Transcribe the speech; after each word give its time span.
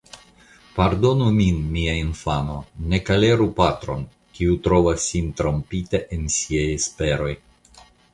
Pardonu 0.75 1.25
min, 1.33 1.57
mia 1.73 1.91
infano; 2.03 2.55
ne 2.93 2.99
koleru 3.09 3.47
patron, 3.59 4.01
kiu 4.39 4.55
trovas 4.69 5.05
sin 5.11 5.29
trompita 5.43 6.01
en 6.17 6.25
siaj 6.37 6.65
esperoj. 6.79 7.35